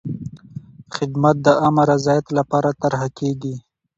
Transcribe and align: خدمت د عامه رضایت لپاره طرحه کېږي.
خدمت 0.95 1.35
د 1.45 1.47
عامه 1.61 1.83
رضایت 1.91 2.27
لپاره 2.37 2.69
طرحه 2.81 3.07
کېږي. 3.19 3.55